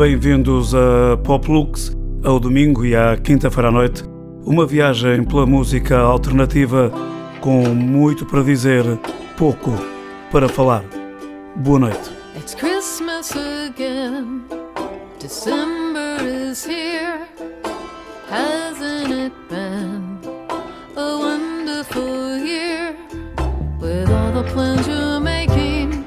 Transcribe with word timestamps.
Bem-vindos 0.00 0.74
a 0.74 1.18
Poplux, 1.18 1.94
ao 2.24 2.40
domingo 2.40 2.86
e 2.86 2.96
à 2.96 3.18
quinta-feira 3.18 3.68
à 3.68 3.70
noite. 3.70 4.02
Uma 4.46 4.64
viagem 4.64 5.22
pela 5.24 5.44
música 5.44 5.98
alternativa 5.98 6.90
com 7.42 7.74
muito 7.74 8.24
para 8.24 8.42
dizer, 8.42 8.82
pouco 9.36 9.70
para 10.32 10.48
falar. 10.48 10.82
Boa 11.56 11.80
noite. 11.80 12.10
It's 12.34 12.54
Christmas 12.54 13.30
again. 13.32 14.40
December 15.20 16.16
is 16.24 16.64
here. 16.64 17.26
Hasn't 18.30 19.12
it 19.12 19.34
been 19.50 20.18
a 20.96 21.18
wonderful 21.18 22.38
year? 22.38 22.96
With 23.78 24.10
all 24.10 24.32
the 24.32 24.50
plans 24.50 24.88
you're 24.88 25.20
making 25.20 26.06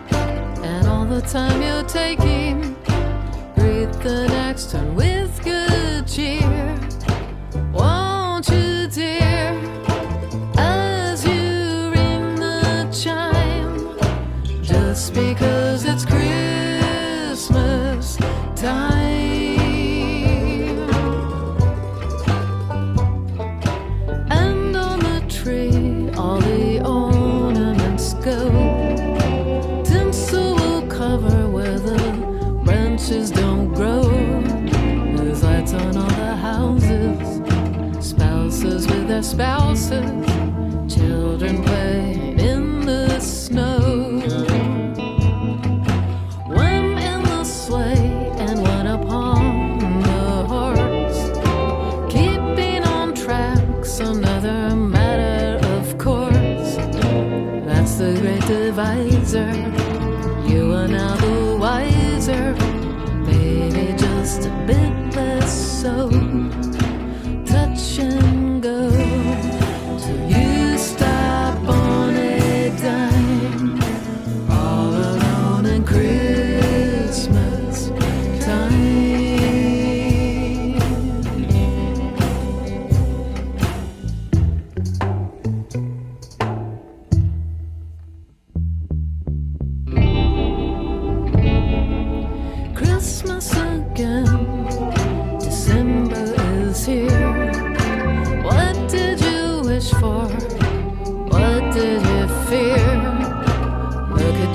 and 0.63 0.88
all 0.88 1.05
the 1.05 1.22
time 1.22 1.61
you're 1.61 1.83
taking. 1.83 2.72
next 4.54 4.70
time. 4.70 4.92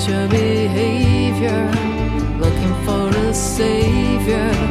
your 0.07 0.29
behavior, 0.29 1.71
looking 2.39 2.75
for 2.85 3.09
a 3.09 3.35
savior. 3.35 4.68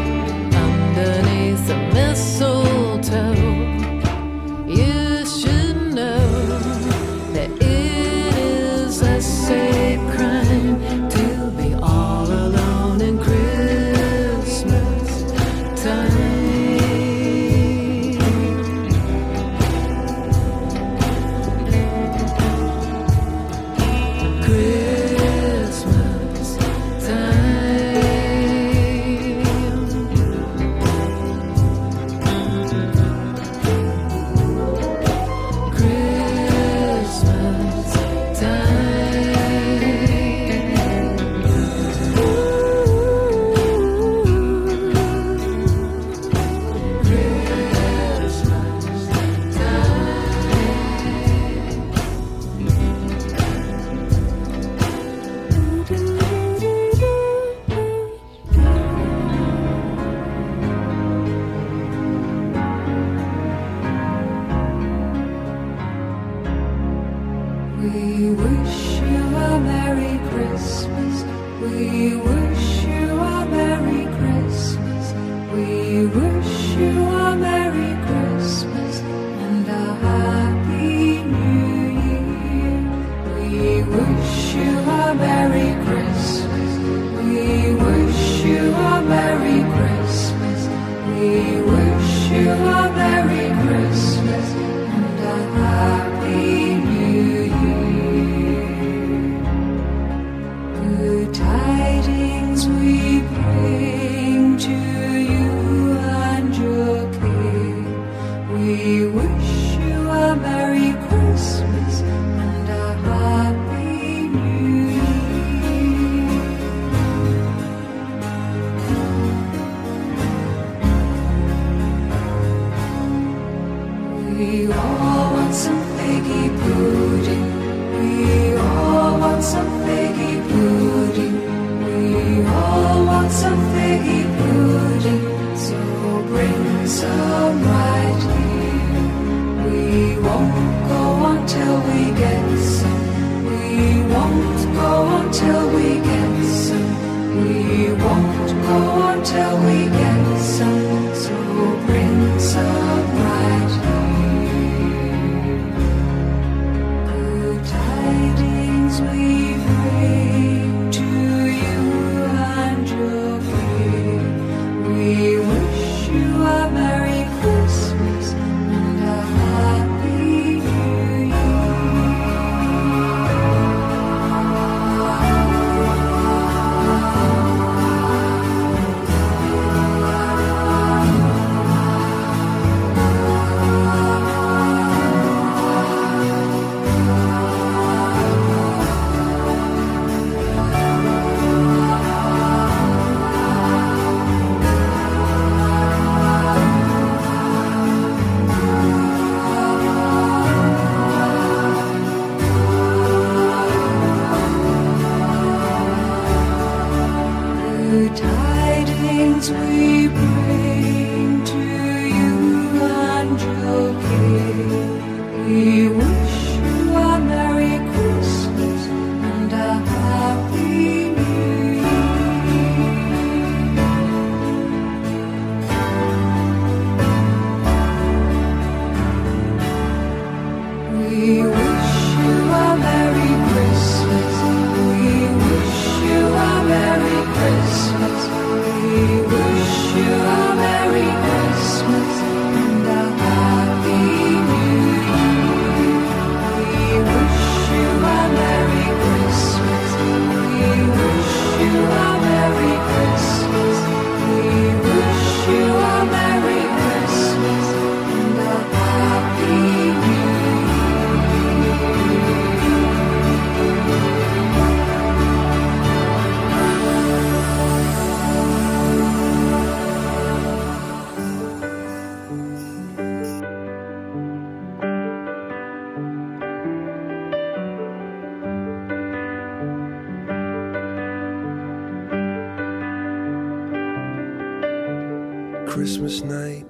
Christmas 285.88 286.22
night, 286.22 286.66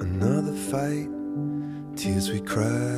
another 0.00 0.54
fight. 0.54 1.06
Tears 1.96 2.30
we 2.30 2.40
cried, 2.40 2.97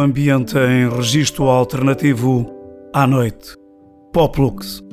ambiente 0.00 0.58
em 0.58 0.88
registro 0.88 1.48
alternativo 1.48 2.46
à 2.92 3.06
noite. 3.06 3.54
Poplux. 4.12 4.85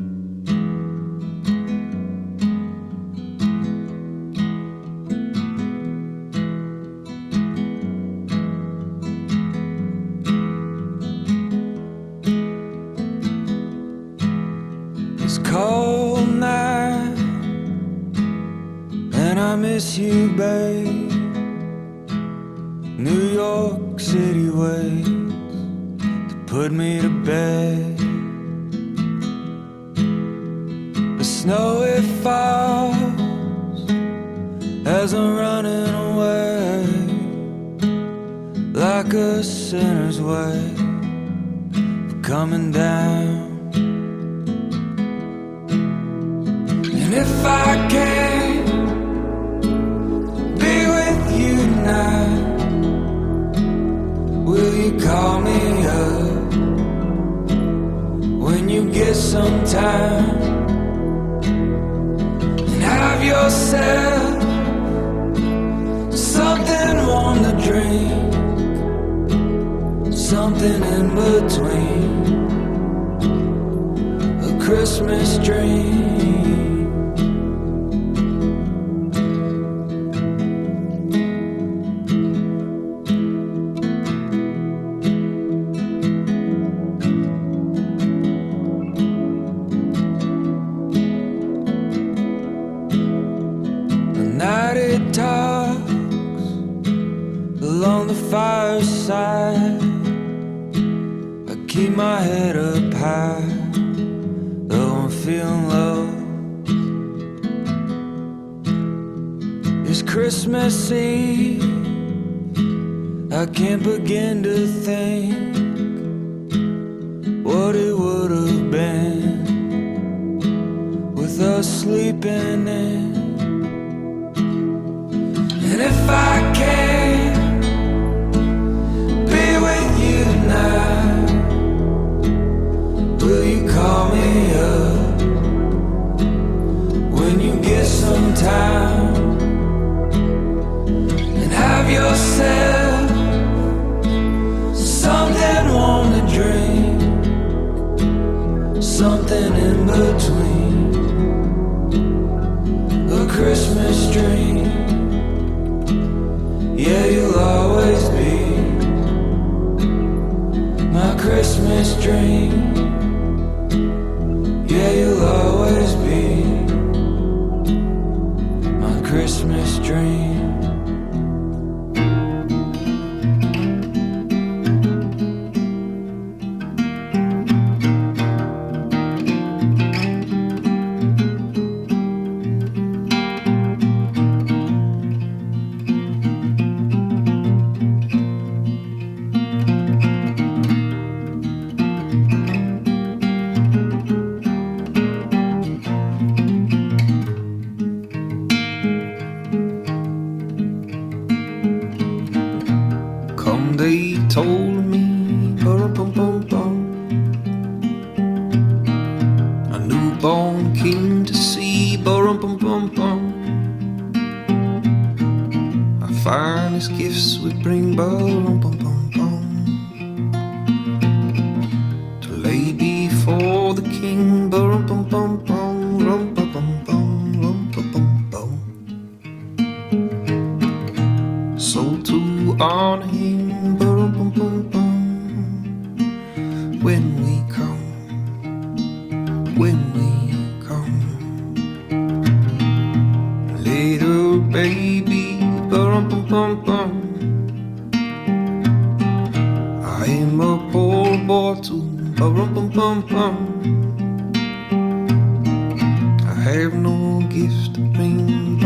have 256.54 256.74
no 256.76 257.20
gift 257.30 257.74
to 257.76 257.82
bring. 257.94 258.60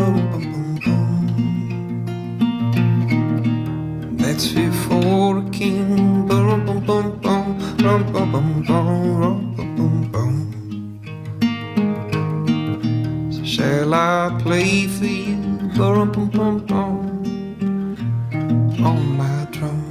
That's 4.18 4.52
fit 4.52 4.74
for 4.74 5.38
a 5.40 5.50
king. 5.52 6.28
Bum 6.28 6.66
bum 6.86 7.08
shall 13.46 13.94
I 13.94 14.38
play 14.42 14.88
for 14.88 15.06
you? 15.06 15.38
On 18.84 19.18
my 19.18 19.48
drum. 19.52 19.88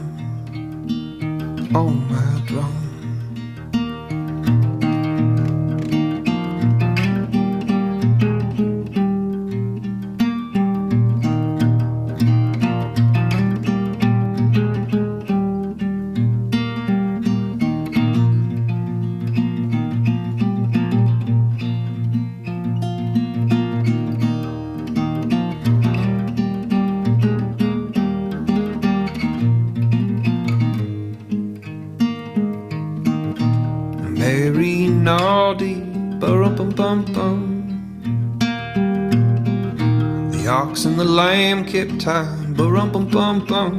Time. 42.06 42.54
Ba-rum 42.54 42.88
bum 42.92 43.04
bum 43.14 43.36
bum. 43.50 43.72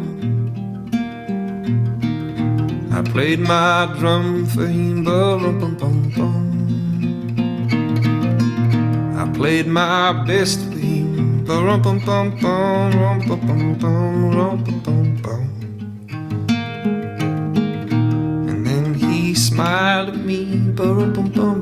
I 2.91 3.01
played 3.13 3.39
my 3.39 3.87
drum 3.97 4.45
for 4.53 4.67
him. 4.67 5.05
Ba-rum 5.05 5.55
bum 5.61 5.73
bum 5.81 5.95
bum. 6.15 6.45
I 9.21 9.23
played 9.37 9.67
my 9.67 10.11
best 10.27 10.59
for 10.67 10.79
him. 10.87 11.45
Ba-rum 11.47 11.79
bum 11.85 11.97
bum 12.07 12.25
bum. 12.41 12.91
Rum 13.01 13.19
bum 13.27 13.39
bum 13.47 13.63
bum. 13.81 14.35
Rum 14.35 14.55
bum 14.65 14.77
bum 14.85 15.05
bum. 15.23 15.43
And 18.49 18.59
then 18.67 18.85
he 18.93 19.33
smiled 19.35 20.09
at 20.09 20.19
me. 20.29 20.39
Ba-rum 20.77 21.09
bum 21.15 21.29
bum 21.37 21.39
bum. 21.39 21.56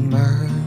Me 0.00 0.59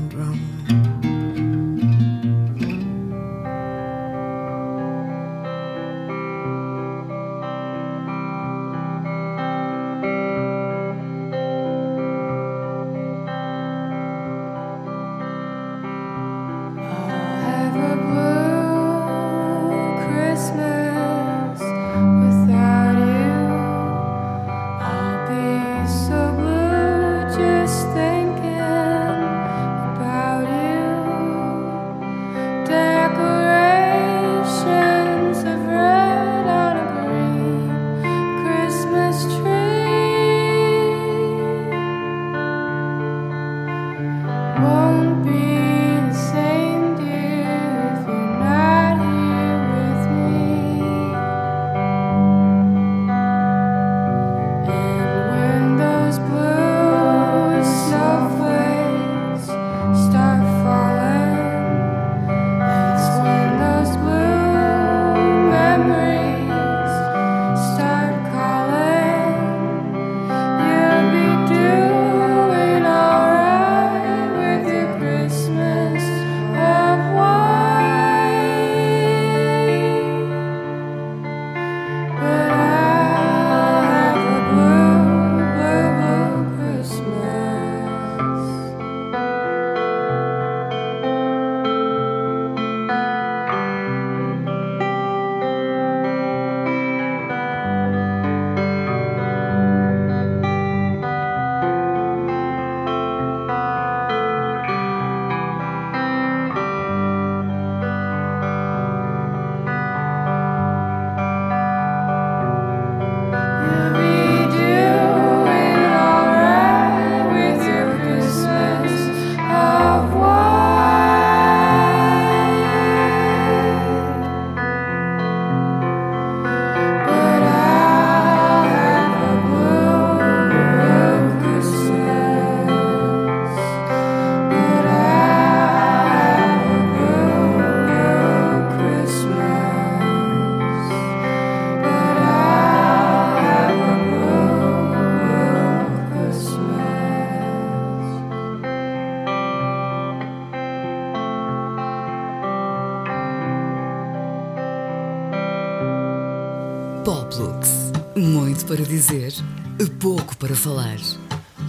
falar. 160.56 161.00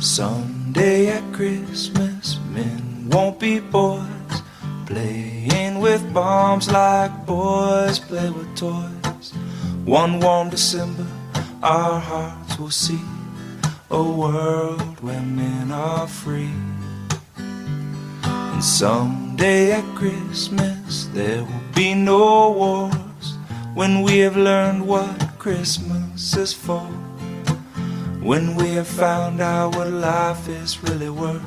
Someday 0.00 1.08
at 1.08 1.22
Christmas, 1.32 2.38
men 2.50 3.08
won't 3.10 3.38
be 3.38 3.60
boys, 3.60 4.42
playing 4.86 5.80
with 5.80 6.02
bombs 6.12 6.70
like 6.70 7.12
boys 7.26 7.98
play 7.98 8.30
with 8.30 8.54
toys. 8.56 9.32
One 9.84 10.20
warm 10.20 10.50
December, 10.50 11.06
our 11.62 12.00
hearts 12.00 12.58
will 12.58 12.70
see 12.70 13.00
a 13.90 14.02
world 14.02 15.00
where 15.00 15.22
men 15.22 15.70
are 15.70 16.06
free. 16.06 16.54
And 18.24 18.64
someday 18.64 19.72
at 19.72 19.84
Christmas, 19.94 21.06
there 21.12 21.42
will 21.42 21.68
be 21.74 21.94
no 21.94 22.50
wars 22.50 23.36
when 23.74 24.02
we 24.02 24.18
have 24.18 24.36
learned 24.36 24.86
what 24.86 25.38
Christmas 25.38 26.36
is 26.36 26.52
for. 26.52 26.88
Found 28.98 29.40
out 29.40 29.74
what 29.74 29.90
life 29.90 30.48
is 30.48 30.80
really 30.84 31.10
worth, 31.10 31.42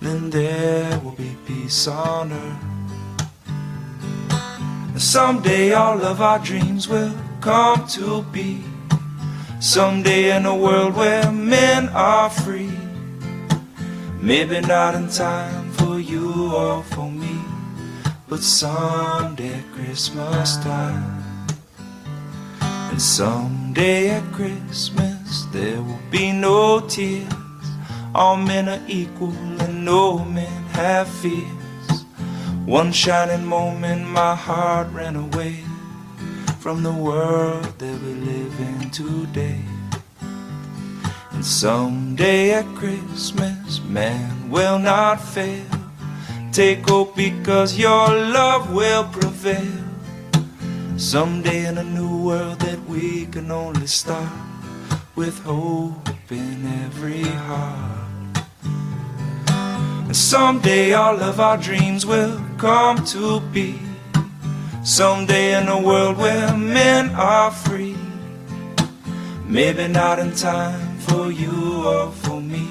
then 0.00 0.30
there 0.30 1.00
will 1.00 1.16
be 1.18 1.36
peace 1.44 1.88
on 1.88 2.30
earth. 2.30 2.64
And 4.92 5.02
someday 5.02 5.72
all 5.72 6.00
of 6.00 6.20
our 6.20 6.38
dreams 6.38 6.86
will 6.88 7.12
come 7.40 7.88
to 7.88 8.22
be. 8.30 8.62
Someday 9.58 10.36
in 10.36 10.46
a 10.46 10.56
world 10.56 10.94
where 10.94 11.32
men 11.32 11.88
are 11.88 12.30
free. 12.30 12.72
Maybe 14.20 14.60
not 14.60 14.94
in 14.94 15.08
time 15.08 15.72
for 15.72 15.98
you 15.98 16.54
or 16.54 16.84
for 16.84 17.10
me, 17.10 17.36
but 18.28 18.44
someday 18.44 19.54
at 19.54 19.72
Christmas 19.72 20.56
time. 20.58 21.24
And 22.60 23.02
someday 23.02 24.10
at 24.10 24.22
Christmas 24.32 25.19
there 25.52 25.80
will 25.80 26.00
be 26.10 26.32
no 26.32 26.80
tears. 26.80 27.32
All 28.14 28.36
men 28.36 28.68
are 28.68 28.82
equal 28.88 29.32
and 29.60 29.84
no 29.84 30.24
men 30.24 30.64
have 30.74 31.08
fears. 31.08 32.04
One 32.66 32.90
shining 32.90 33.44
moment 33.46 34.08
my 34.08 34.34
heart 34.34 34.88
ran 34.92 35.14
away 35.14 35.62
from 36.58 36.82
the 36.82 36.92
world 36.92 37.64
that 37.78 38.02
we 38.02 38.12
live 38.14 38.60
in 38.60 38.90
today. 38.90 39.60
And 41.30 41.46
someday 41.46 42.54
at 42.54 42.66
Christmas, 42.74 43.80
man 43.82 44.50
will 44.50 44.80
not 44.80 45.20
fail. 45.20 45.64
Take 46.52 46.88
hope 46.88 47.14
because 47.14 47.78
your 47.78 48.08
love 48.08 48.72
will 48.72 49.04
prevail. 49.04 49.84
Someday 50.96 51.66
in 51.66 51.78
a 51.78 51.84
new 51.84 52.24
world 52.26 52.58
that 52.60 52.80
we 52.86 53.26
can 53.26 53.52
only 53.52 53.86
start 53.86 54.49
with 55.20 55.44
hope 55.44 56.08
in 56.30 56.64
every 56.86 57.22
heart. 57.22 58.44
And 60.06 60.16
someday 60.16 60.94
all 60.94 61.20
of 61.20 61.38
our 61.38 61.58
dreams 61.58 62.06
will 62.06 62.40
come 62.56 63.04
to 63.12 63.40
be. 63.52 63.78
Someday 64.82 65.60
in 65.60 65.68
a 65.68 65.78
world 65.78 66.16
where 66.16 66.56
men 66.56 67.10
are 67.10 67.50
free. 67.50 67.98
Maybe 69.44 69.88
not 69.88 70.18
in 70.18 70.32
time 70.32 70.98
for 71.00 71.30
you 71.30 71.84
or 71.84 72.10
for 72.22 72.40
me, 72.40 72.66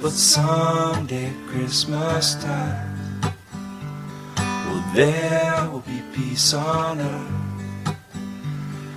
But 0.00 0.12
someday 0.12 1.32
Christmas 1.48 2.36
time, 2.36 3.20
well, 4.36 4.84
there 4.94 5.68
will 5.72 5.86
be 5.94 6.00
peace 6.14 6.54
on 6.54 7.00
earth. 7.00 7.96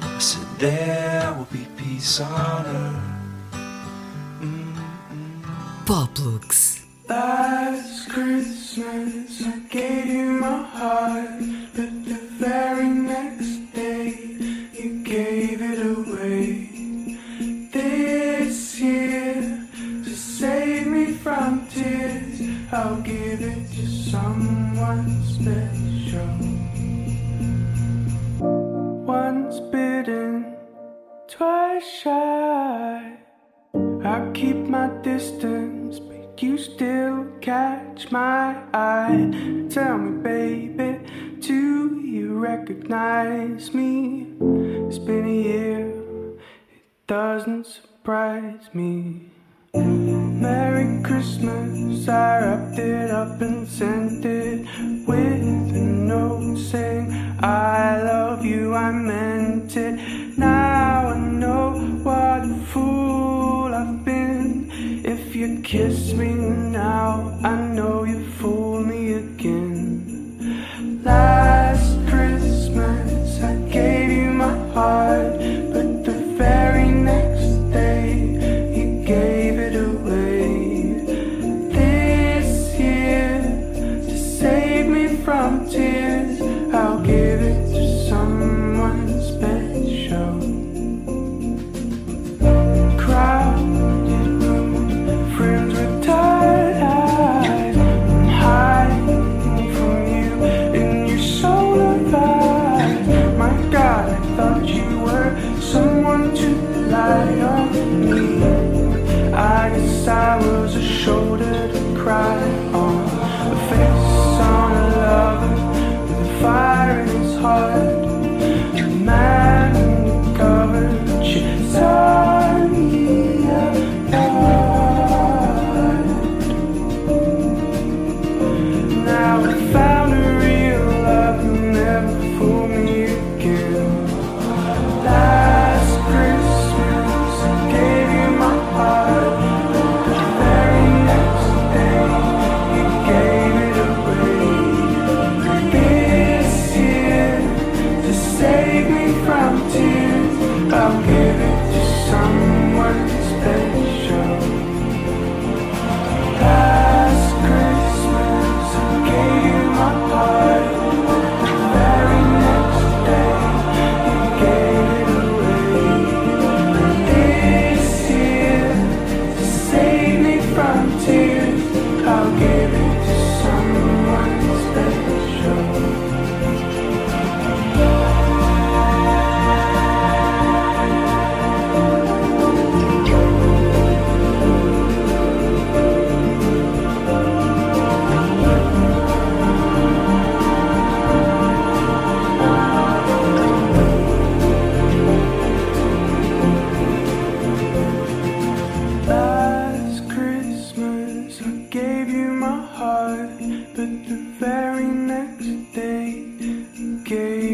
I 0.04 0.19
said, 0.19 0.47
there 0.60 1.34
will 1.36 1.50
be 1.52 1.71
peace 2.02 2.20
on 2.20 2.66
earth. 2.66 2.96
Poplux. 5.86 6.84
Last 7.08 8.10
Christmas 8.10 9.44
I 9.46 9.60
gave 9.70 10.08
you 10.08 10.32
my 10.32 10.64
heart, 10.64 11.40
but 11.76 11.92
the 12.06 12.20
very 12.40 12.90
next 12.90 13.61
me. 48.74 49.30
Merry 49.74 51.02
Christmas, 51.04 52.08
I 52.08 52.40
wrapped 52.40 52.80
it 52.80 53.12
up 53.12 53.42
and 53.42 53.68
sent 53.68 54.26
it 54.26 54.66
with 55.08 55.76
a 55.76 55.80
note 55.80 56.58
saying, 56.58 57.12
I 57.40 58.02
love 58.02 58.46
you, 58.46 58.74
I 58.74 58.92
meant 58.92 59.76
it. 59.76 60.38
Now 60.38 61.10
I 61.10 61.20
know 61.20 61.72
what 62.04 62.46
a 62.46 62.56
fool 62.72 63.74
I've 63.74 64.06
been. 64.06 64.72
If 65.04 65.36
you 65.36 65.62
kiss 65.62 66.14
me 66.14 66.34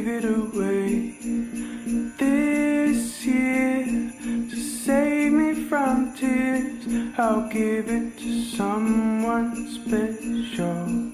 gave 0.08 0.24
it 0.24 0.26
away. 0.26 1.14
This 2.18 3.26
year, 3.26 3.86
to 4.50 4.56
save 4.56 5.34
me 5.34 5.68
from 5.68 6.16
tears, 6.16 6.88
I'll 7.18 7.50
give 7.50 7.90
it 7.90 8.18
to 8.18 8.44
someone 8.56 9.68
special. 9.68 11.07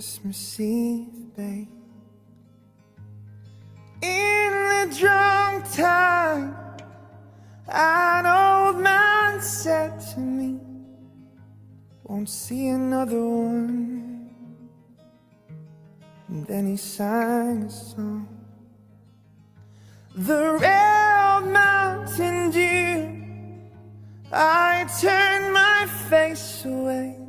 Christmas 0.00 0.58
Eve, 0.58 1.36
babe. 1.36 1.68
In 4.00 4.50
the 4.50 4.96
drunk 4.98 5.70
time, 5.74 6.56
an 7.68 8.24
old 8.24 8.82
man 8.82 9.42
said 9.42 10.00
to 10.14 10.20
me, 10.20 10.58
Won't 12.04 12.30
see 12.30 12.68
another 12.68 13.20
one. 13.20 14.30
And 16.28 16.46
then 16.46 16.68
he 16.68 16.78
sang 16.78 17.64
a 17.64 17.70
song. 17.70 18.26
The 20.16 20.52
real 20.62 21.52
Mountain 21.52 22.50
Dew. 22.52 23.22
I 24.32 24.86
turned 24.98 25.52
my 25.52 25.86
face 26.08 26.64
away 26.64 27.19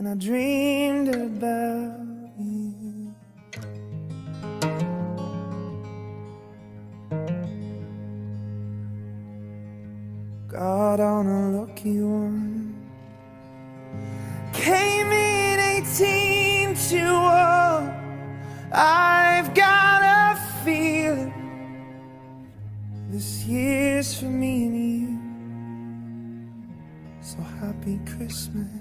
and 0.00 0.08
I 0.08 0.14
dreamed 0.14 1.14
about 1.14 2.00
you. 2.38 3.14
Got 10.48 11.00
on 11.00 11.26
a 11.26 11.50
lucky 11.50 12.00
one. 12.00 12.74
Came 14.54 15.12
in 15.12 15.60
18 15.84 16.74
to 16.74 17.12
one. 17.12 18.40
I've 18.72 19.52
got 19.54 20.02
a 20.02 20.64
feeling 20.64 21.34
this 23.10 23.44
year's 23.44 24.18
for 24.18 24.24
me 24.24 24.64
and 24.64 24.76
you. 24.78 25.18
So 27.20 27.36
happy 27.60 28.00
Christmas. 28.06 28.80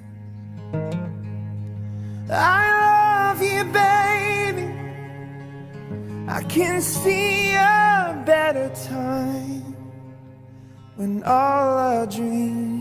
I 2.31 3.31
love 3.31 3.41
you, 3.41 3.63
baby. 3.65 4.67
I 6.27 6.43
can 6.43 6.81
see 6.81 7.53
a 7.53 8.21
better 8.25 8.69
time 8.87 9.75
when 10.95 11.23
all 11.23 11.77
our 11.77 12.05
dreams 12.05 12.78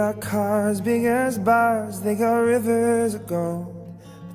got 0.00 0.18
cars 0.18 0.80
big 0.80 1.04
as 1.04 1.38
bars, 1.38 2.00
they 2.00 2.14
got 2.14 2.38
rivers 2.38 3.12
of 3.12 3.26
gold. 3.26 3.68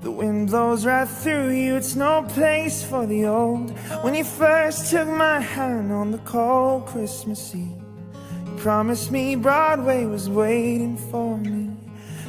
The 0.04 0.12
wind 0.12 0.50
blows 0.50 0.86
right 0.86 1.08
through 1.08 1.54
you, 1.54 1.76
it's 1.76 1.96
no 1.96 2.22
place 2.38 2.84
for 2.84 3.08
the 3.08 3.26
old. 3.26 3.72
When 4.04 4.14
you 4.14 4.24
first 4.24 4.92
took 4.92 5.08
my 5.08 5.40
hand 5.40 5.92
on 5.92 6.12
the 6.12 6.20
cold 6.20 6.86
Christmas 6.86 7.56
Eve, 7.56 7.82
you 8.46 8.54
promised 8.58 9.12
me 9.12 9.36
Broadway 9.36 10.06
was 10.06 10.30
waiting 10.30 10.98
for 11.10 11.36
me. 11.40 11.72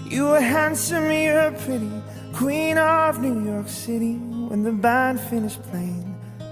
You 0.09 0.23
were 0.31 0.41
handsome, 0.41 1.11
you 1.11 1.35
were 1.35 1.55
pretty, 1.67 1.93
queen 2.33 2.79
of 2.79 3.21
New 3.21 3.45
York 3.45 3.69
City. 3.69 4.15
When 4.49 4.63
the 4.63 4.73
band 4.73 5.21
finished 5.21 5.63
playing, 5.65 6.06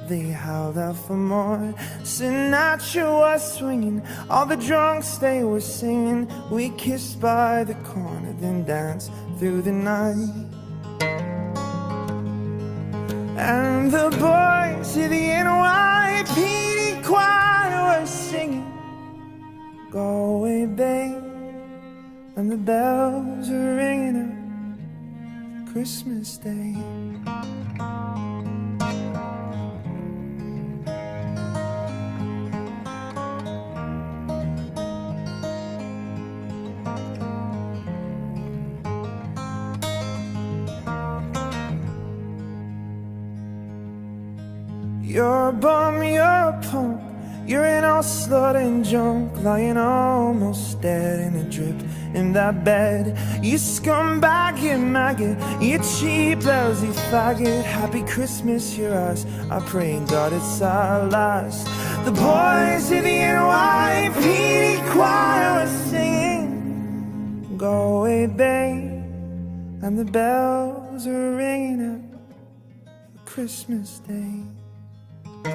they 0.08 0.30
howled 0.30 0.78
out 0.78 0.96
for 0.96 1.16
more. 1.16 1.74
Sinatra 2.02 3.10
was 3.10 3.56
swinging, 3.58 4.02
all 4.28 4.46
the 4.46 4.56
drunks 4.56 5.16
they 5.18 5.44
were 5.44 5.60
singing. 5.60 6.28
We 6.50 6.70
kissed 6.70 7.20
by 7.20 7.64
the 7.64 7.74
corner, 7.92 8.32
then 8.40 8.64
danced 8.64 9.10
through 9.38 9.62
the 9.62 9.72
night. 9.72 10.28
And 13.36 13.90
the 13.90 14.10
boys 14.10 14.96
of 14.96 15.10
the 15.10 15.28
NYPD 15.42 17.02
choir 17.04 18.00
were 18.00 18.06
singing, 18.06 18.70
Galway 19.90 20.66
Bay. 20.66 21.18
And 22.36 22.50
the 22.50 22.56
bells 22.56 23.48
were 23.48 23.76
ringing 23.76 24.16
out 24.16 25.72
Christmas 25.72 26.36
Day. 26.36 26.74
You're 45.14 45.50
a 45.50 45.52
bum, 45.52 46.02
you're 46.02 46.24
a 46.24 46.60
punk. 46.60 47.00
You're 47.46 47.64
an 47.64 47.84
old 47.84 48.04
slut 48.04 48.56
and 48.56 48.84
junk, 48.84 49.30
lying 49.44 49.76
almost 49.76 50.80
dead 50.80 51.20
in 51.20 51.36
a 51.36 51.48
drip 51.48 51.80
in 52.14 52.32
that 52.32 52.64
bed. 52.64 53.16
You 53.40 53.54
scumbag, 53.54 54.60
you 54.60 54.76
maggot, 54.76 55.38
you 55.62 55.78
cheap, 55.78 56.44
lousy 56.44 56.88
faggot. 57.12 57.62
Happy 57.62 58.02
Christmas, 58.02 58.76
you're 58.76 58.92
us. 58.92 59.24
I 59.52 59.60
pray 59.60 59.92
in 59.92 60.04
God 60.06 60.32
it's 60.32 60.60
our 60.60 61.04
last. 61.06 61.64
The 62.04 62.10
boys 62.10 62.90
in 62.90 63.04
the 63.04 63.18
NYPD 63.38 64.90
choir 64.90 65.60
are 65.60 65.68
singing, 65.90 67.56
Galway 67.56 68.26
Bay. 68.26 68.72
And 69.80 69.96
the 69.96 70.06
bells 70.06 71.06
are 71.06 71.36
ringing 71.36 71.82
out 71.88 73.24
Christmas 73.24 74.00
Day. 74.00 74.53
I 75.44 75.50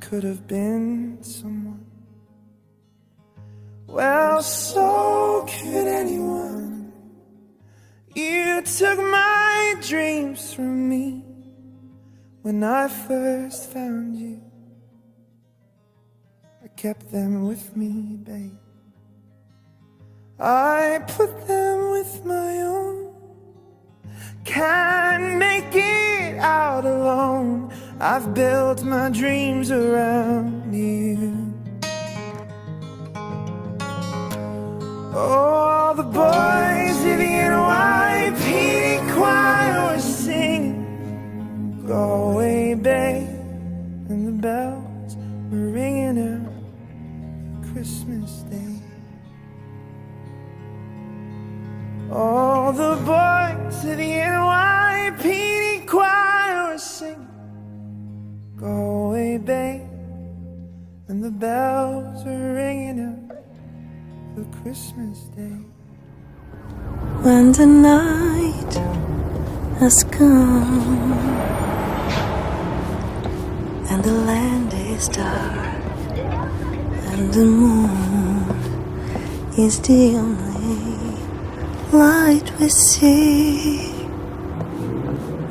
could 0.00 0.24
have 0.24 0.46
been 0.46 1.22
someone. 1.22 1.86
Well, 3.86 4.42
so 4.42 5.46
could 5.48 5.86
anyone. 5.86 6.92
You 8.14 8.60
took 8.62 8.98
my 8.98 9.74
dreams 9.80 10.52
from 10.52 10.88
me 10.88 11.24
when 12.42 12.62
I 12.62 12.88
first 12.88 13.72
found 13.72 14.16
you. 14.16 14.42
I 16.62 16.68
kept 16.68 17.10
them 17.10 17.46
with 17.46 17.74
me, 17.74 18.18
babe. 18.22 18.58
I 20.38 21.00
put 21.08 21.46
them 21.46 21.90
with 21.92 22.24
my 22.24 22.60
own. 22.60 23.03
Can't 24.44 25.38
make 25.38 25.74
it 25.74 26.36
out 26.38 26.84
alone. 26.84 27.72
I've 27.98 28.34
built 28.34 28.82
my 28.84 29.08
dreams 29.08 29.70
around 29.70 30.74
you. 30.74 31.54
Oh, 35.14 35.54
all 35.84 35.94
the 35.94 36.02
boys 36.02 36.98
in 37.04 37.18
the 37.18 37.24
NYPD 37.24 39.14
choir 39.14 39.94
were 39.94 40.00
singing, 40.00 41.84
Go 41.86 42.32
away, 42.32 42.74
babe. 42.74 43.28
And 44.10 44.28
the 44.28 44.32
bells 44.32 45.16
were 45.50 45.68
ringing 45.68 46.18
out 46.18 47.72
Christmas 47.72 48.42
Day. 48.50 48.82
All 52.10 52.72
the 52.72 52.96
boys 53.06 53.33
in 53.64 53.96
the 53.96 54.10
NYPD 54.20 55.86
choir 55.86 56.76
singing, 56.76 57.28
Go 58.56 58.66
away, 58.66 59.38
babe. 59.38 59.82
And 61.08 61.22
the 61.24 61.30
bells 61.30 62.26
are 62.26 62.54
ringing 62.54 63.00
out 63.00 63.36
for 64.34 64.44
Christmas 64.62 65.18
Day. 65.36 65.60
When 67.22 67.52
the 67.52 67.66
night 67.66 68.74
has 69.80 70.04
come 70.04 71.12
and 73.90 74.04
the 74.04 74.12
land 74.12 74.72
is 74.74 75.08
dark 75.08 75.82
and 77.12 77.32
the 77.32 77.44
moon 77.44 78.44
is 79.56 79.80
the 79.80 80.16
only 80.16 80.53
light 81.94 82.50
we 82.58 82.68
see. 82.68 83.92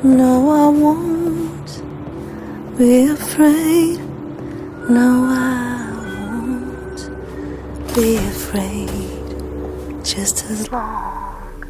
No, 0.02 0.50
I 0.50 0.68
won't 0.68 1.82
be 2.76 3.06
afraid. 3.06 3.98
No, 4.90 5.24
I 5.26 5.88
won't 6.04 7.00
be 7.94 8.16
afraid. 8.16 8.90
Just 10.04 10.44
as 10.50 10.70
long 10.70 11.64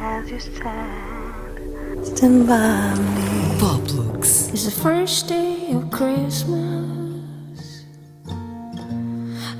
as 0.00 0.30
you 0.30 0.40
stand, 0.40 2.06
stand 2.06 2.46
by 2.46 2.94
me. 2.94 3.58
Pop 3.60 3.82
Lux. 3.92 4.48
It's 4.48 4.64
the 4.64 4.70
first 4.70 5.28
day 5.28 5.72
of 5.72 5.90
Christmas. 5.90 7.84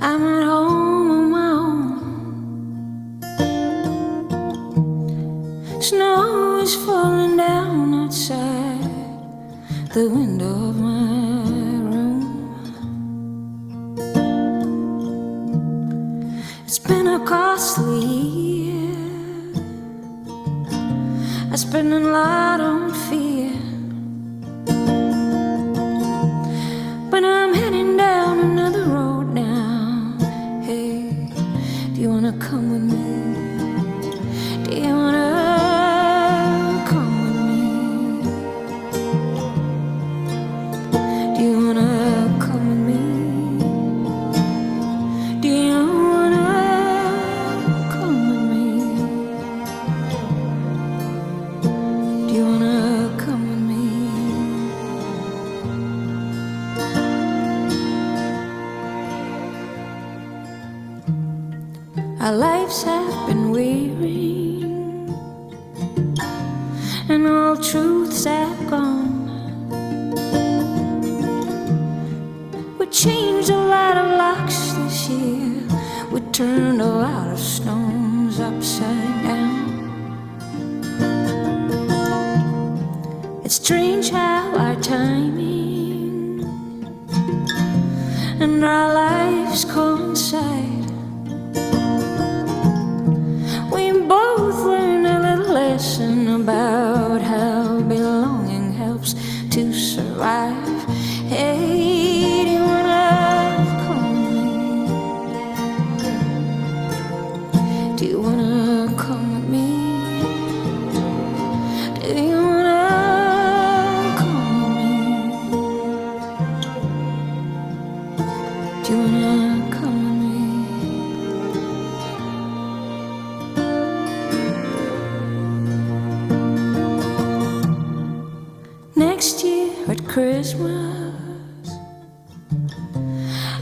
I'm 0.01 0.36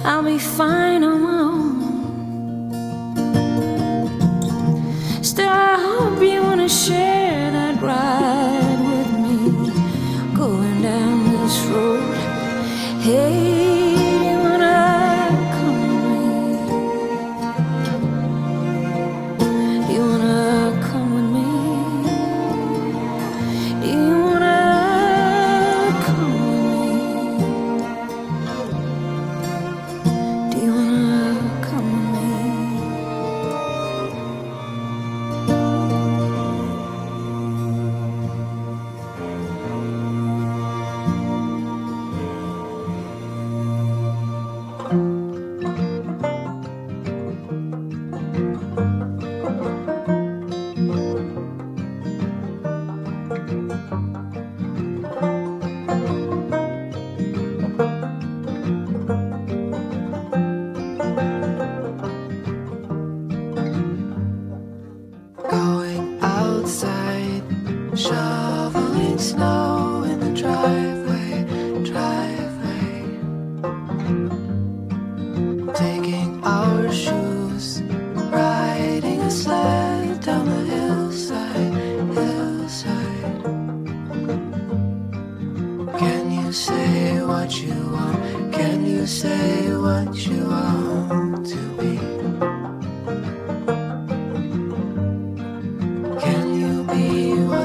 I'll 0.07 0.21
be 0.21 0.37
fine 0.37 1.03
on 1.03 1.21
my 1.23 1.39
own. 1.39 1.64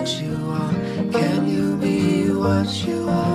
what 0.00 0.22
you 0.22 0.34
are? 0.48 0.72
Can 1.12 1.46
you 1.46 1.76
be 1.76 2.30
what 2.32 2.72
you 2.86 3.06
are? 3.06 3.29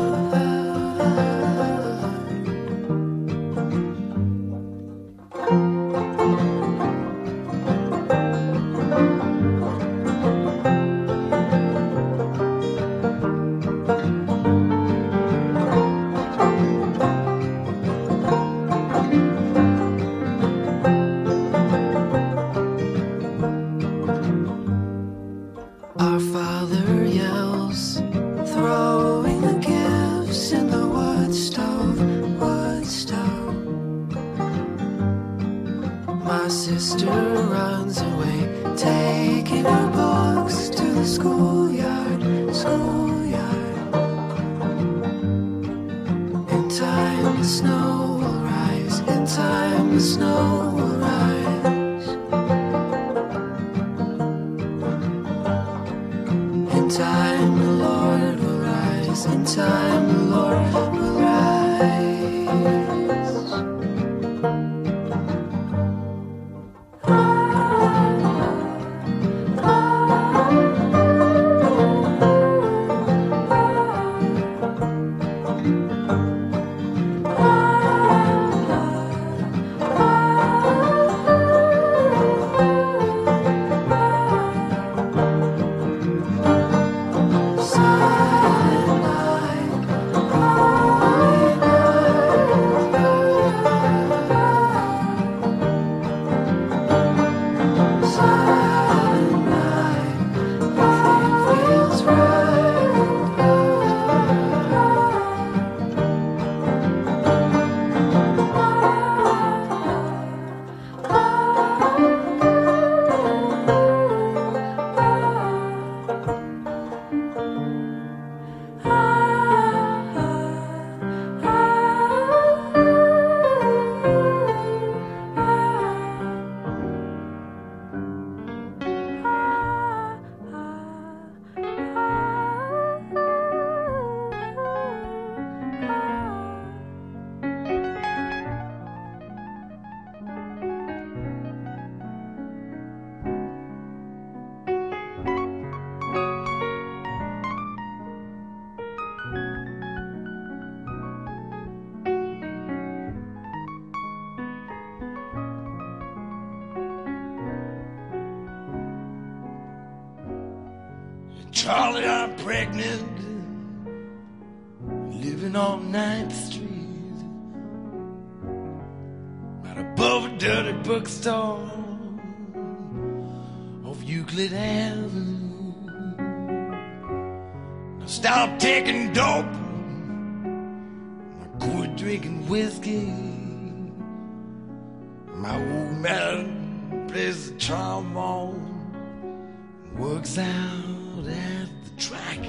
Works 189.97 190.37
out 190.37 191.25
at 191.25 191.69
the 191.83 191.91
track. 191.97 192.39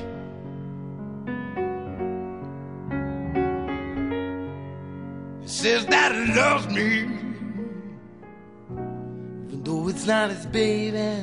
He 5.43 5.49
says 5.49 5.87
that 5.87 6.13
he 6.13 6.35
loves 6.35 6.67
me, 6.69 7.03
even 9.47 9.63
though 9.63 9.89
it's 9.89 10.07
not 10.07 10.31
his 10.31 10.47
baby. 10.47 11.23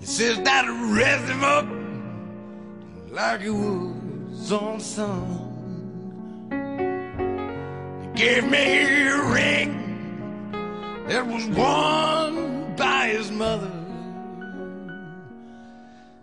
He 0.00 0.06
says 0.06 0.40
that 0.40 0.64
he 0.64 0.70
raised 0.94 1.28
him 1.28 1.44
up 1.44 1.66
like 3.10 3.42
he 3.42 3.50
was 3.50 4.52
on 4.52 4.80
son. 4.80 5.44
He 8.00 8.08
gave 8.18 8.44
me 8.48 9.06
a 9.06 9.22
ring 9.32 9.74
that 11.08 11.26
was 11.26 11.46
won 11.48 12.57
by 12.78 13.08
his 13.08 13.30
mother. 13.30 13.72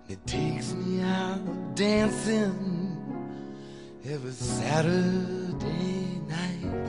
It 0.07 0.25
takes 0.25 0.73
me 0.73 1.01
out 1.01 1.75
dancing 1.75 2.97
every 4.05 4.31
Saturday 4.31 6.21
night. 6.29 6.87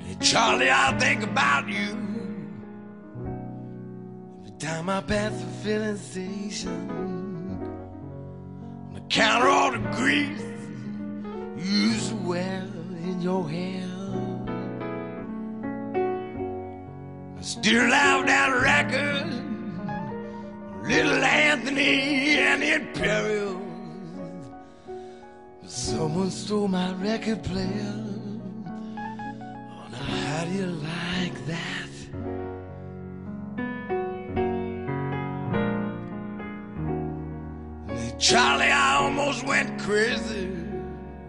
Hey, 0.00 0.16
Charlie, 0.20 0.70
I 0.70 0.94
think 0.98 1.22
about 1.22 1.66
you 1.68 1.96
every 4.40 4.58
time 4.58 4.90
I 4.90 5.00
pass 5.00 5.32
the 5.32 5.46
filling 5.62 5.96
station. 5.96 6.90
On 8.90 8.96
account 8.96 9.44
of 9.44 9.50
all 9.50 9.72
the 9.72 9.78
grease 9.96 10.42
you 11.56 11.72
used 11.88 12.10
to 12.10 12.16
wear 12.16 12.66
in 13.04 13.22
your 13.22 13.48
hair. 13.48 13.93
Still 17.44 17.90
have 17.90 18.26
that 18.26 18.48
record, 18.62 19.26
Little 20.88 21.22
Anthony 21.22 22.38
and 22.38 22.62
the 22.62 22.74
Imperials. 22.76 23.60
Someone 25.66 26.30
stole 26.30 26.68
my 26.68 26.94
record 26.94 27.42
player. 27.44 27.94
Oh, 28.66 29.88
now 29.92 29.98
how 29.98 30.44
do 30.46 30.52
you 30.52 30.66
like 30.66 31.46
that? 31.46 31.90
Charlie, 38.18 38.72
I 38.72 38.96
almost 39.02 39.46
went 39.46 39.78
crazy 39.82 40.48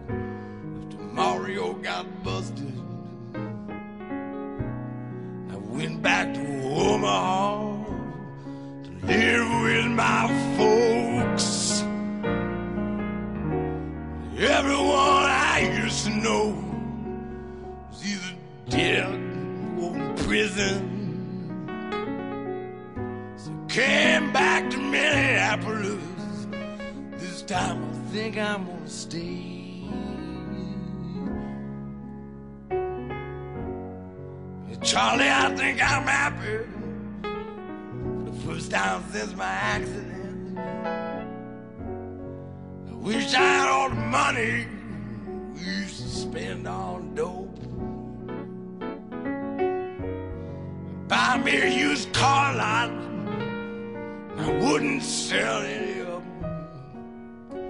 after 0.08 0.96
Mario 1.12 1.74
got 1.74 2.06
busted. 2.24 2.65
Back 5.86 6.34
to 6.34 6.40
Omaha 6.64 7.84
to 8.84 9.06
live 9.06 9.62
with 9.62 9.86
my 9.86 10.26
folks. 10.56 11.82
Everyone 14.36 15.24
I 15.24 15.80
used 15.82 16.04
to 16.04 16.10
know 16.10 16.54
was 17.88 18.04
either 18.04 18.34
dead 18.68 19.06
or 19.80 19.96
in 19.96 20.14
prison. 20.16 20.82
So 23.36 23.50
I 23.52 23.72
came 23.72 24.32
back 24.32 24.70
to 24.70 24.78
Minneapolis. 24.78 26.02
This 27.12 27.42
time 27.42 27.82
I 27.84 28.12
think 28.12 28.36
I'm 28.38 28.66
gonna 28.66 28.88
stay. 28.88 29.55
Charlie, 34.96 35.28
I 35.28 35.54
think 35.54 35.82
I'm 35.82 36.06
happy 36.06 36.64
for 37.20 38.30
the 38.30 38.36
first 38.46 38.70
time 38.70 39.04
since 39.12 39.36
my 39.36 39.44
accident. 39.44 40.58
I 42.88 42.94
wish 42.94 43.34
I 43.34 43.42
had 43.42 43.68
all 43.68 43.90
the 43.90 43.94
money 43.96 44.66
we 45.52 45.60
used 45.60 46.02
to 46.02 46.08
spend 46.08 46.66
on 46.66 47.14
dope. 47.14 47.60
Buy 51.08 51.42
me 51.44 51.60
a 51.60 51.68
used 51.68 52.10
car 52.14 52.54
lot, 52.54 52.90
I 54.38 54.50
wouldn't 54.62 55.02
sell 55.02 55.60
any 55.60 56.00
of 56.00 56.24
them. 56.24 57.68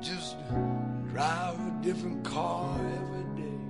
Just 0.00 0.34
drive 1.12 1.60
a 1.60 1.78
different 1.80 2.24
car 2.24 2.76
every 2.76 3.40
day, 3.40 3.60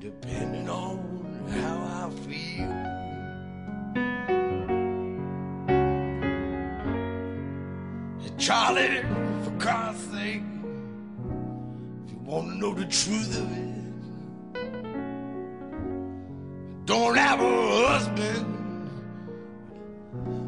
depending 0.00 0.70
on 0.70 1.21
how 1.52 2.06
I 2.06 2.10
feel. 2.26 2.92
Charlie, 8.38 9.02
for 9.44 9.50
God's 9.52 10.00
sake, 10.10 10.42
if 12.04 12.10
you 12.10 12.18
want 12.24 12.48
to 12.48 12.56
know 12.56 12.74
the 12.74 12.86
truth 12.86 13.38
of 13.38 13.52
it, 13.56 13.68
don't 16.86 17.16
have 17.16 17.40
a 17.40 17.86
husband. 17.86 18.46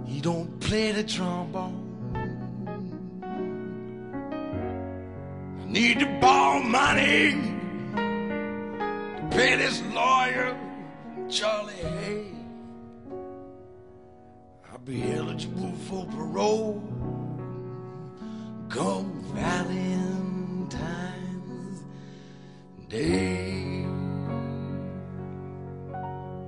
He 0.08 0.20
don't 0.20 0.58
play 0.58 0.90
the 0.90 1.04
trombone. 1.04 1.82
I 5.60 5.64
need 5.70 6.00
to 6.00 6.06
borrow 6.20 6.60
money 6.62 7.32
to 7.94 9.28
pay 9.30 9.54
this 9.54 9.80
lawyer, 9.92 10.56
Charlie 11.28 11.74
Hay. 11.82 12.26
I'll 14.70 14.78
be 14.84 15.02
eligible 15.02 15.72
for 15.88 16.06
parole 16.06 16.82
come 18.68 19.22
Valentine's 19.32 20.74
Day. 22.88 23.86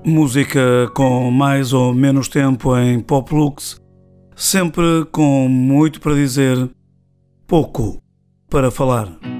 Música 0.04 0.90
com 0.94 1.30
mais 1.30 1.72
ou 1.72 1.92
menos 1.94 2.28
tempo 2.28 2.76
em 2.76 3.00
Poplux, 3.00 3.80
sempre 4.36 5.04
com 5.10 5.48
muito 5.48 6.00
para 6.00 6.14
dizer, 6.14 6.70
pouco 7.46 8.00
para 8.48 8.70
falar. 8.70 9.35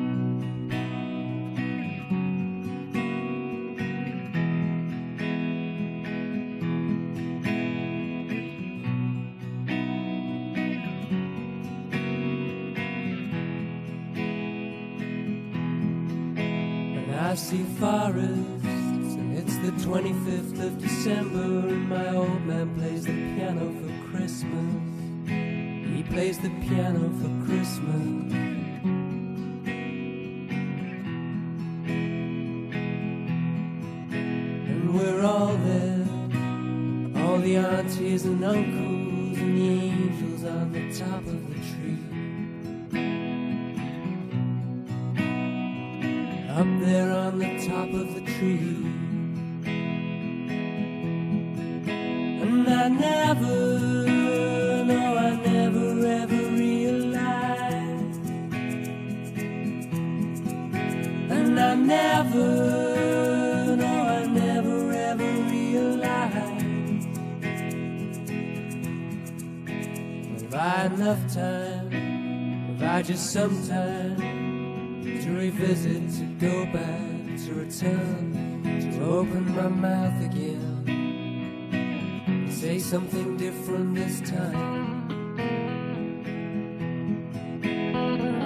Time. 84.36 84.66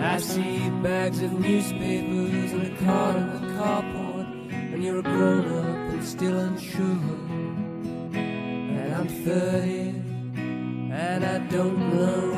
I 0.03 0.18
see 0.18 0.70
bags 0.82 1.22
of 1.22 1.32
newspapers 1.38 2.53
in 2.53 2.61
a 2.72 2.76
car 2.84 3.16
in 3.16 3.26
the 3.32 3.41
carport, 3.59 4.28
and 4.72 4.82
you're 4.84 4.99
a 4.99 5.03
grown 5.03 5.47
up 5.47 5.93
and 5.93 6.05
still 6.05 6.38
unsure. 6.38 7.18
And 8.12 8.95
I'm 8.95 9.09
30, 9.09 9.95
and 10.93 11.24
I 11.24 11.38
don't 11.49 11.78
know 11.95 12.29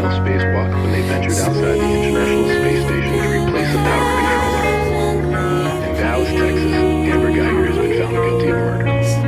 all-female 0.00 0.24
spacewalk 0.24 0.70
when 0.82 0.92
they 0.92 1.02
ventured 1.02 1.32
outside 1.32 1.76
the 1.76 1.84
International 1.84 2.48
Space 2.48 2.82
Station 2.84 3.12
to 3.12 3.28
replace 3.28 3.72
a 3.72 3.76
power 3.76 4.08
controller. 4.16 4.64
In 5.84 5.92
Dallas, 5.96 6.30
Texas, 6.30 6.72
Amber 6.72 7.28
Geiger 7.28 7.66
has 7.66 7.76
been 7.76 7.92
found 8.00 8.14
guilty 8.14 8.48
of 8.48 8.56
murder. 8.56 8.84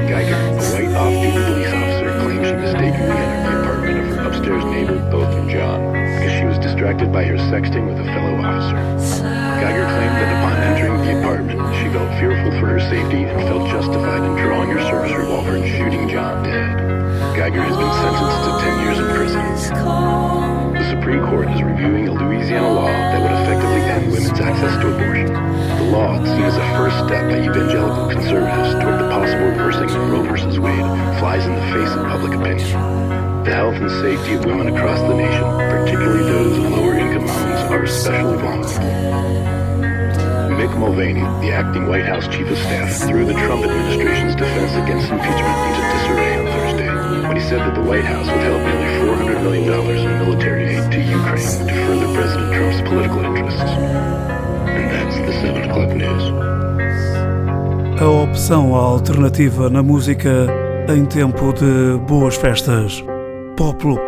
Geiger, 0.08 0.34
a 0.34 0.62
white 0.72 0.92
off-duty 0.96 1.40
police 1.44 1.72
officer, 1.72 2.10
claims 2.22 2.46
she 2.46 2.54
mistakenly 2.54 3.16
entered 3.16 3.44
the 3.44 3.60
apartment 3.60 3.98
of 3.98 4.06
her 4.08 4.20
upstairs 4.28 4.64
neighbor, 4.64 5.10
Botham 5.10 5.48
Jean, 5.48 5.92
because 5.92 6.32
she 6.32 6.44
was 6.44 6.58
distracted 6.58 7.12
by 7.12 7.24
her 7.24 7.36
sexting 7.36 7.86
with 7.86 8.00
a 8.00 8.04
fellow 8.04 8.40
officer. 8.40 9.43
Geiger 9.64 9.88
claimed 9.96 10.16
that 10.20 10.28
upon 10.28 10.60
entering 10.60 11.00
the 11.08 11.12
apartment, 11.24 11.56
she 11.80 11.88
felt 11.88 12.12
fearful 12.20 12.52
for 12.60 12.76
her 12.76 12.80
safety 12.84 13.24
and 13.24 13.40
felt 13.48 13.64
justified 13.72 14.20
in 14.20 14.36
drawing 14.36 14.68
her 14.68 14.82
service 14.84 15.16
revolver 15.16 15.56
and 15.56 15.64
shooting 15.64 16.04
Jean 16.04 16.44
dead. 16.44 16.76
Geiger 17.32 17.64
has 17.64 17.72
been 17.72 17.94
sentenced 17.96 18.44
to 18.44 18.52
10 18.60 18.84
years 18.84 18.98
in 19.00 19.08
prison. 19.16 19.40
The 20.76 20.84
Supreme 20.92 21.24
Court 21.32 21.48
is 21.48 21.64
reviewing 21.64 22.08
a 22.08 22.12
Louisiana 22.12 22.76
law 22.76 22.92
that 22.92 23.24
would 23.24 23.32
effectively 23.40 23.80
end 23.88 24.12
women's 24.12 24.36
access 24.36 24.76
to 24.84 24.86
abortion. 24.92 25.32
The 25.32 25.88
law, 25.88 26.12
seen 26.20 26.44
as 26.44 26.60
a 26.60 26.66
first 26.76 27.00
step 27.08 27.24
by 27.32 27.40
evangelical 27.40 28.12
conservatives 28.12 28.76
toward 28.84 29.00
the 29.00 29.08
possible 29.16 29.48
reversing 29.48 29.88
of 29.88 30.12
Roe 30.12 30.28
v. 30.28 30.60
Wade, 30.60 30.88
flies 31.24 31.48
in 31.48 31.56
the 31.56 31.66
face 31.72 31.88
of 31.88 32.04
public 32.12 32.36
opinion. 32.36 32.68
The 33.48 33.54
health 33.56 33.80
and 33.80 33.88
safety 33.88 34.34
of 34.36 34.44
women 34.44 34.76
across 34.76 35.00
the 35.08 35.16
nation, 35.16 35.48
particularly 35.56 36.24
those 36.28 36.52
of 36.52 36.68
lower 36.68 37.00
income 37.00 37.28
homes, 37.28 37.72
are 37.72 37.84
especially 37.84 38.36
vulnerable. 38.36 39.53
Mick 40.64 40.78
Mulvaney, 40.78 41.20
the 41.44 41.52
acting 41.52 41.86
White 41.88 42.06
House 42.06 42.26
chief 42.26 42.48
of 42.48 42.56
staff, 42.56 43.06
threw 43.06 43.26
the 43.26 43.34
Trump 43.34 43.66
administration's 43.66 44.34
defense 44.34 44.72
against 44.72 45.12
impeachment 45.12 45.58
into 45.68 45.82
disarray 45.92 46.38
on 46.38 46.46
Thursday 46.46 47.28
when 47.28 47.36
he 47.36 47.42
said 47.42 47.58
that 47.58 47.74
the 47.74 47.82
White 47.82 48.04
House 48.04 48.24
withheld 48.24 48.62
nearly 48.62 48.88
$400 49.04 49.42
million 49.42 49.64
in 49.68 50.18
military 50.24 50.76
aid 50.76 50.90
to 50.90 51.00
Ukraine 51.02 51.68
to 51.68 51.74
further 51.84 52.14
President 52.14 52.54
Trump's 52.54 52.80
political 52.88 53.24
interests. 53.24 53.60
And 53.60 54.86
that's 54.88 55.16
the 55.26 55.32
7 55.44 55.68
o'clock 55.68 55.90
news. 55.94 56.24
A 58.00 58.08
opção 58.08 58.74
alternativa 58.74 59.68
na 59.68 59.82
música 59.82 60.46
em 60.88 61.04
tempo 61.04 61.52
de 61.52 61.98
boas 62.08 62.36
festas. 62.36 63.04
Poplux. 63.54 64.00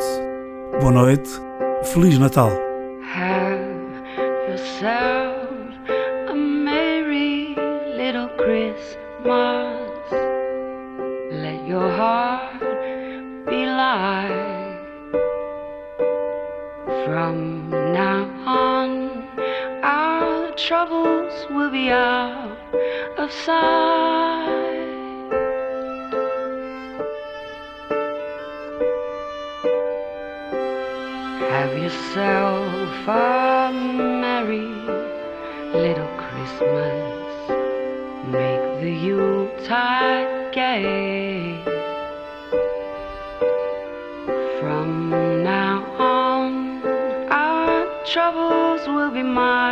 Boa 0.80 0.90
noite. 0.90 1.28
Feliz 1.84 2.18
Natal. 2.18 2.65
side. 23.46 24.48
Have 31.52 31.72
yourself 31.78 33.08
a 33.08 33.70
merry 33.72 34.68
little 35.82 36.12
Christmas. 36.24 37.36
Make 38.36 38.64
the 38.82 38.92
Yuletide 39.06 40.52
gay. 40.52 41.62
From 44.58 45.10
now 45.44 45.84
on, 45.98 46.82
our 47.30 48.04
troubles 48.12 48.88
will 48.88 49.12
be 49.12 49.22
mine. 49.22 49.65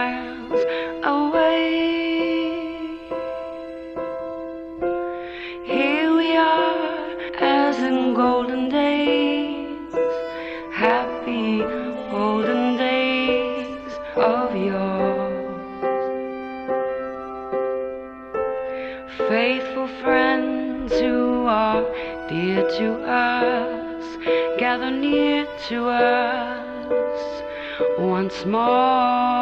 to 25.68 25.88
us 25.88 27.42
once 27.98 28.44
more. 28.44 29.34